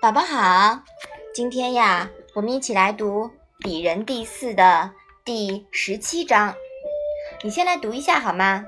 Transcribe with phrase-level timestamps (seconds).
[0.00, 0.80] 宝宝好，
[1.34, 3.24] 今天呀，我们一起来读
[3.62, 4.92] 《鄙人第四》的
[5.26, 6.54] 第十七章。
[7.42, 8.64] 你先来读一下好吗？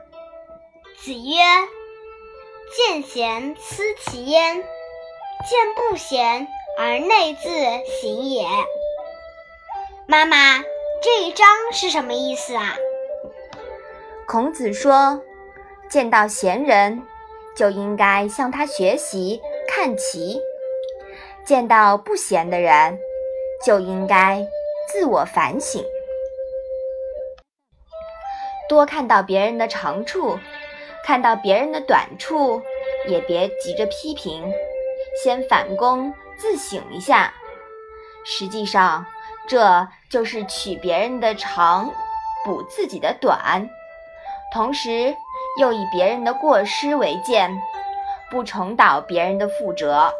[0.98, 1.40] 子曰
[2.76, 6.46] ：“见贤思齐焉，见不贤
[6.78, 8.46] 而内自省也。”
[10.06, 10.58] 妈妈，
[11.02, 12.76] 这一章是什么意思啊？
[14.26, 15.22] 孔子说，
[15.88, 17.02] 见到贤人
[17.56, 20.38] 就应该向他学习，看齐。
[21.44, 22.96] 见到不贤的人，
[23.66, 24.46] 就应该
[24.88, 25.84] 自我反省，
[28.68, 30.38] 多看到别人的长处，
[31.04, 32.62] 看到别人的短处，
[33.08, 34.52] 也别急着批评，
[35.20, 37.34] 先反躬自省一下。
[38.24, 39.04] 实际上，
[39.48, 41.92] 这就是取别人的长，
[42.44, 43.68] 补自己的短，
[44.54, 45.12] 同时
[45.58, 47.60] 又以别人的过失为鉴，
[48.30, 50.12] 不重蹈别人的覆辙。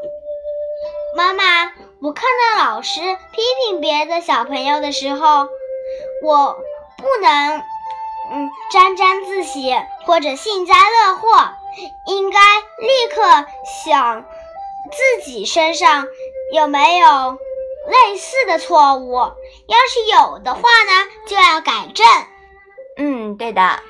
[1.15, 2.25] 妈妈，我看
[2.57, 5.47] 到老师批评别的小朋友的时候，
[6.23, 6.57] 我
[6.97, 7.59] 不能，
[8.31, 9.75] 嗯，沾沾自喜
[10.07, 11.29] 或者幸灾乐祸，
[12.07, 12.39] 应该
[12.79, 13.47] 立刻
[13.85, 14.25] 想
[14.91, 16.07] 自己身上
[16.55, 17.39] 有没有
[17.89, 22.07] 类似的错误，要是有的话呢，就要改正。
[22.97, 23.81] 嗯，对的，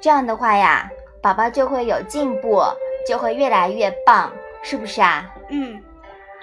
[0.00, 0.90] 这样的话呀，
[1.22, 2.64] 宝宝就会有进步，
[3.06, 5.24] 就会越来越棒，是不是啊？
[5.50, 5.84] 嗯。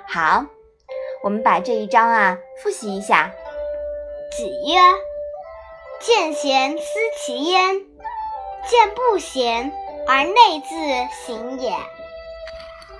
[0.08, 0.45] 好，
[1.23, 3.31] 我们把这一章啊复习一下。
[4.38, 4.75] 子曰
[6.02, 6.84] ：“见贤思
[7.17, 7.75] 齐焉，
[8.70, 9.72] 见不贤
[10.08, 10.76] 而内自
[11.26, 11.73] 省也。”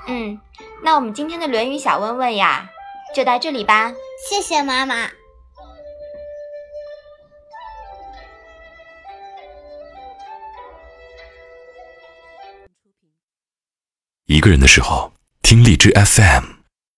[0.08, 0.40] 嗯，
[0.84, 2.70] 那我们今天的《论语》小问问呀，
[3.14, 3.94] 就到这里吧。
[4.30, 5.10] 谢谢妈妈。
[14.26, 15.12] 一个人的时候，
[15.42, 16.55] 听荔枝 FM。